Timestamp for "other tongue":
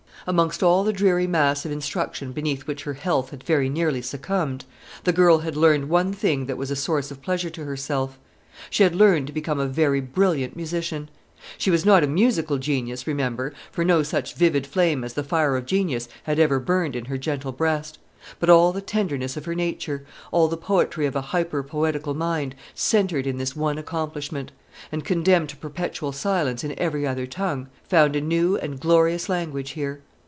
27.07-27.67